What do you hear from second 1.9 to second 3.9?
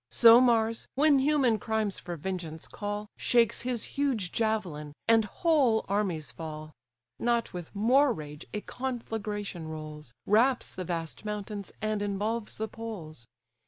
for vengeance call, Shakes his